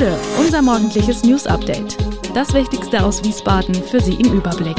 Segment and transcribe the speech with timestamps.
[0.00, 1.98] Gude, unser morgendliches News Update.
[2.34, 4.78] Das Wichtigste aus Wiesbaden für Sie im Überblick.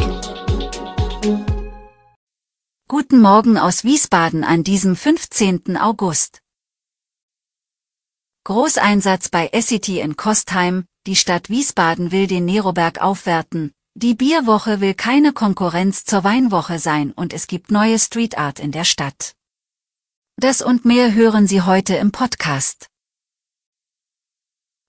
[2.88, 5.78] Guten Morgen aus Wiesbaden an diesem 15.
[5.78, 6.40] August.
[8.46, 14.96] Großeinsatz bei Essity in Kostheim, die Stadt Wiesbaden will den Neroberg aufwerten, die Bierwoche will
[14.96, 19.34] keine Konkurrenz zur Weinwoche sein und es gibt neue Street Art in der Stadt.
[20.38, 22.91] Das und mehr hören Sie heute im Podcast.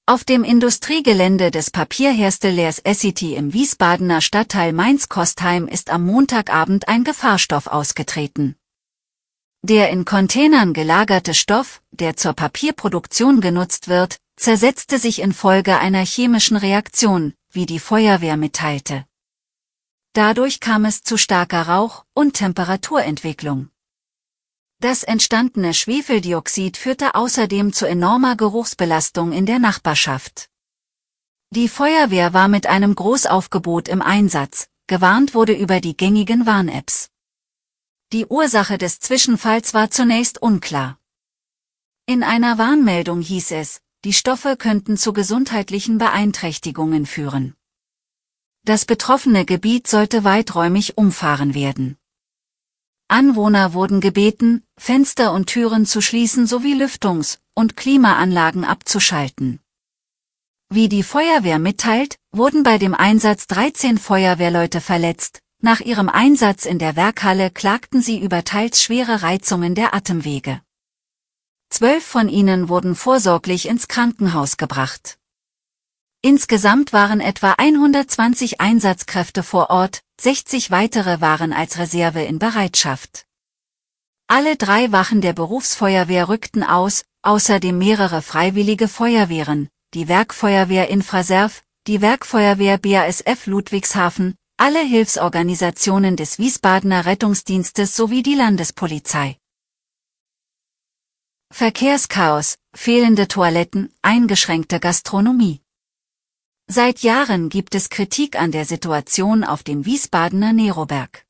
[0.05, 7.69] Auf dem Industriegelände des Papierherstellers Essity im Wiesbadener Stadtteil Mainz-Kostheim ist am Montagabend ein Gefahrstoff
[7.69, 8.57] ausgetreten.
[9.63, 16.57] Der in Containern gelagerte Stoff, der zur Papierproduktion genutzt wird, zersetzte sich infolge einer chemischen
[16.57, 19.07] Reaktion, wie die Feuerwehr mitteilte.
[20.15, 23.69] Dadurch kam es zu starker Rauch- und Temperaturentwicklung.
[24.83, 30.51] Das entstandene Schwefeldioxid führte außerdem zu enormer Geruchsbelastung in der Nachbarschaft.
[31.51, 37.11] Die Feuerwehr war mit einem Großaufgebot im Einsatz, gewarnt wurde über die gängigen Warn-Apps.
[38.13, 40.99] Die Ursache des Zwischenfalls war zunächst unklar.
[42.07, 47.55] In einer Warnmeldung hieß es, die Stoffe könnten zu gesundheitlichen Beeinträchtigungen führen.
[48.65, 51.99] Das betroffene Gebiet sollte weiträumig umfahren werden.
[53.13, 59.61] Anwohner wurden gebeten, Fenster und Türen zu schließen sowie Lüftungs- und Klimaanlagen abzuschalten.
[60.71, 65.41] Wie die Feuerwehr mitteilt, wurden bei dem Einsatz 13 Feuerwehrleute verletzt.
[65.61, 70.63] Nach ihrem Einsatz in der Werkhalle klagten sie über teils schwere Reizungen der Atemwege.
[71.69, 75.19] Zwölf von ihnen wurden vorsorglich ins Krankenhaus gebracht.
[76.25, 83.27] Insgesamt waren etwa 120 Einsatzkräfte vor Ort, 60 weitere waren als Reserve in Bereitschaft.
[84.29, 92.01] Alle drei Wachen der Berufsfeuerwehr rückten aus, außerdem mehrere freiwillige Feuerwehren, die Werkfeuerwehr Infraserv, die
[92.01, 99.39] Werkfeuerwehr BASF Ludwigshafen, alle Hilfsorganisationen des Wiesbadener Rettungsdienstes sowie die Landespolizei.
[101.53, 105.63] Verkehrschaos, fehlende Toiletten, eingeschränkte Gastronomie.
[106.75, 111.27] Seit Jahren gibt es Kritik an der Situation auf dem Wiesbadener Neroberg.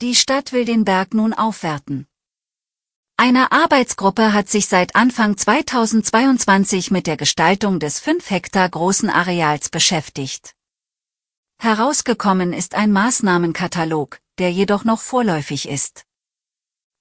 [0.00, 2.08] Die Stadt will den Berg nun aufwerten.
[3.16, 9.68] Eine Arbeitsgruppe hat sich seit Anfang 2022 mit der Gestaltung des 5 Hektar großen Areals
[9.68, 10.56] beschäftigt.
[11.60, 16.04] Herausgekommen ist ein Maßnahmenkatalog, der jedoch noch vorläufig ist.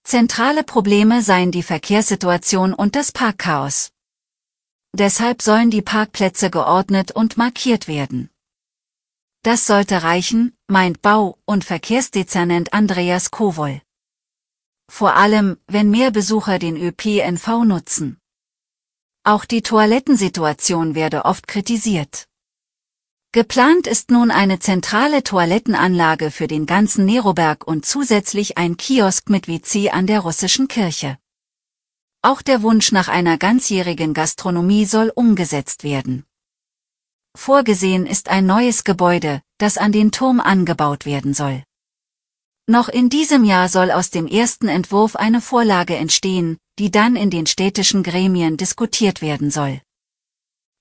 [0.03, 3.91] Zentrale Probleme seien die Verkehrssituation und das Parkchaos.
[4.93, 8.29] Deshalb sollen die Parkplätze geordnet und markiert werden.
[9.43, 13.81] Das sollte reichen, meint Bau- und Verkehrsdezernent Andreas Kowol.
[14.91, 18.19] Vor allem, wenn mehr Besucher den ÖPNV nutzen.
[19.23, 22.27] Auch die Toilettensituation werde oft kritisiert.
[23.31, 29.47] Geplant ist nun eine zentrale Toilettenanlage für den ganzen Neroberg und zusätzlich ein Kiosk mit
[29.47, 31.17] WC an der russischen Kirche.
[32.23, 36.23] Auch der Wunsch nach einer ganzjährigen Gastronomie soll umgesetzt werden.
[37.35, 41.63] Vorgesehen ist ein neues Gebäude, das an den Turm angebaut werden soll.
[42.67, 47.31] Noch in diesem Jahr soll aus dem ersten Entwurf eine Vorlage entstehen, die dann in
[47.31, 49.81] den städtischen Gremien diskutiert werden soll.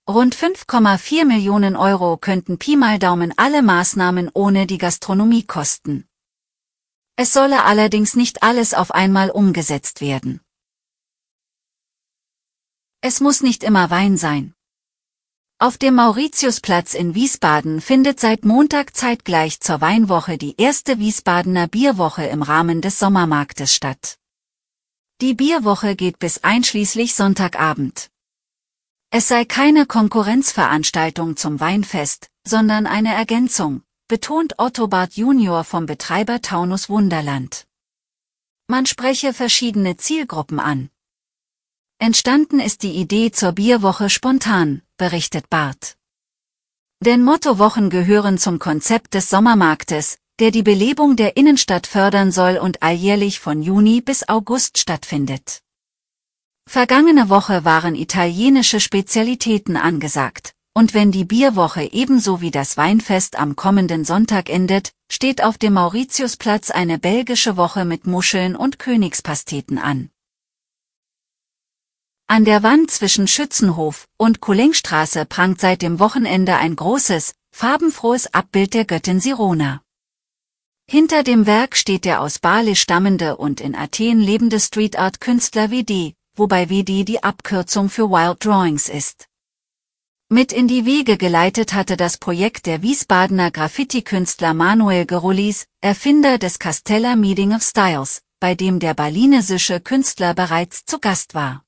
[0.07, 6.07] Rund 5,4 Millionen Euro könnten Pi mal Daumen alle Maßnahmen ohne die Gastronomie kosten.
[7.17, 10.43] Es solle allerdings nicht alles auf einmal umgesetzt werden.
[13.03, 14.53] Es muss nicht immer Wein sein.
[15.59, 22.25] Auf dem Mauritiusplatz in Wiesbaden findet seit Montag zeitgleich zur Weinwoche die erste Wiesbadener Bierwoche
[22.25, 24.19] im Rahmen des Sommermarktes statt.
[25.23, 28.11] Die Bierwoche geht bis einschließlich Sonntagabend.
[29.11, 36.43] Es sei keine Konkurrenzveranstaltung zum Weinfest, sondern eine Ergänzung, betont Otto Barth Junior vom Betreiber
[36.43, 37.67] Taunus Wunderland.
[38.67, 40.91] Man spreche verschiedene Zielgruppen an.
[42.03, 45.99] Entstanden ist die Idee zur Bierwoche spontan, berichtet Barth.
[47.05, 52.83] Denn Mottowochen gehören zum Konzept des Sommermarktes, der die Belebung der Innenstadt fördern soll und
[52.83, 55.61] alljährlich von Juni bis August stattfindet.
[56.67, 63.57] Vergangene Woche waren italienische Spezialitäten angesagt, und wenn die Bierwoche ebenso wie das Weinfest am
[63.57, 70.09] kommenden Sonntag endet, steht auf dem Mauritiusplatz eine belgische Woche mit Muscheln und Königspasteten an.
[72.33, 78.73] An der Wand zwischen Schützenhof und Kullengstraße prangt seit dem Wochenende ein großes, farbenfrohes Abbild
[78.73, 79.83] der Göttin Sirona.
[80.89, 85.73] Hinter dem Werk steht der aus Bali stammende und in Athen lebende Street Art Künstler
[85.73, 89.27] WD, wobei WD die Abkürzung für Wild Drawings ist.
[90.29, 96.61] Mit in die Wege geleitet hatte das Projekt der Wiesbadener Graffiti-Künstler Manuel Gerolis, Erfinder des
[96.61, 101.65] Castella Meeting of Styles, bei dem der balinesische Künstler bereits zu Gast war.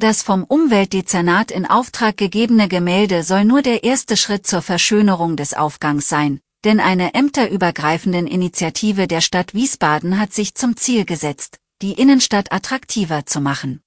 [0.00, 5.52] Das vom Umweltdezernat in Auftrag gegebene Gemälde soll nur der erste Schritt zur Verschönerung des
[5.52, 11.92] Aufgangs sein, denn eine ämterübergreifenden Initiative der Stadt Wiesbaden hat sich zum Ziel gesetzt, die
[11.92, 13.82] Innenstadt attraktiver zu machen.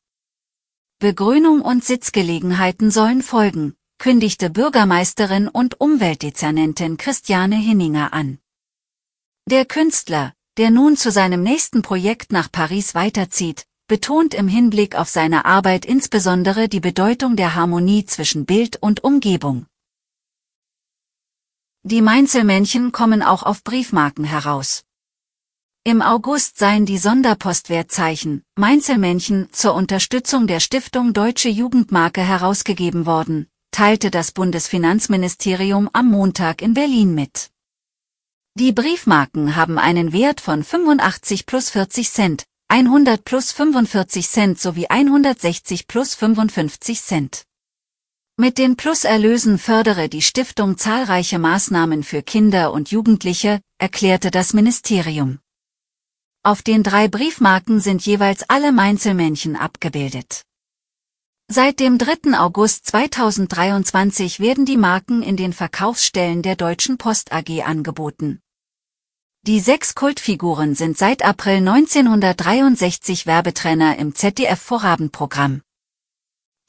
[1.00, 8.38] Begrünung und Sitzgelegenheiten sollen folgen, kündigte Bürgermeisterin und Umweltdezernentin Christiane Hinninger an.
[9.50, 15.08] Der Künstler, der nun zu seinem nächsten Projekt nach Paris weiterzieht, betont im Hinblick auf
[15.08, 19.68] seine Arbeit insbesondere die Bedeutung der Harmonie zwischen Bild und Umgebung.
[21.84, 24.84] Die Mainzelmännchen kommen auch auf Briefmarken heraus.
[25.84, 34.10] Im August seien die Sonderpostwertzeichen Mainzelmännchen zur Unterstützung der Stiftung Deutsche Jugendmarke herausgegeben worden, teilte
[34.10, 37.52] das Bundesfinanzministerium am Montag in Berlin mit.
[38.56, 42.46] Die Briefmarken haben einen Wert von 85 plus 40 Cent,
[42.76, 47.44] 100 plus 45 Cent sowie 160 plus 55 Cent.
[48.36, 55.38] Mit den Pluserlösen fördere die Stiftung zahlreiche Maßnahmen für Kinder und Jugendliche, erklärte das Ministerium.
[56.42, 60.42] Auf den drei Briefmarken sind jeweils alle Mainzelmännchen abgebildet.
[61.48, 62.40] Seit dem 3.
[62.40, 68.43] August 2023 werden die Marken in den Verkaufsstellen der Deutschen Post AG angeboten.
[69.46, 75.62] Die sechs Kultfiguren sind seit April 1963 Werbetrenner im ZDF-Vorabendprogramm.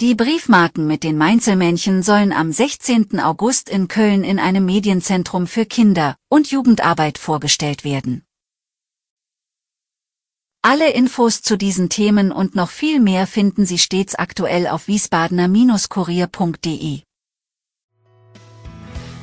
[0.01, 3.21] Die Briefmarken mit den Mainzelmännchen sollen am 16.
[3.21, 8.25] August in Köln in einem Medienzentrum für Kinder- und Jugendarbeit vorgestellt werden.
[10.61, 17.03] Alle Infos zu diesen Themen und noch viel mehr finden Sie stets aktuell auf wiesbadener-kurier.de.